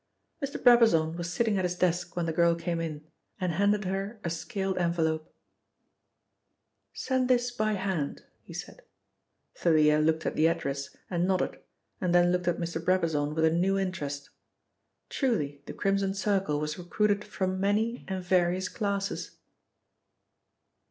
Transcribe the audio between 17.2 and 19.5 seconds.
from many and various classes.